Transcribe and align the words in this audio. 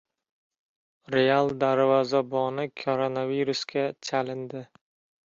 "Real" 1.15 1.51
darvozaboni 1.63 2.65
koronavirusga 2.85 3.85
chalindi 4.09 4.65